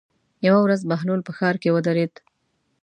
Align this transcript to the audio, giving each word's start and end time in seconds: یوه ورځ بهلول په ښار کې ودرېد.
یوه 0.47 0.59
ورځ 0.65 0.81
بهلول 0.91 1.21
په 1.27 1.31
ښار 1.37 1.55
کې 1.61 1.73
ودرېد. 1.75 2.13